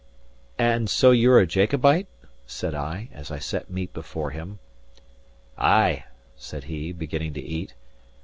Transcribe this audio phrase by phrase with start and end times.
[0.57, 2.07] "And so you're a Jacobite?"
[2.47, 4.57] said I, as I set meat before him.
[5.59, 7.75] "Ay," said he, beginning to eat.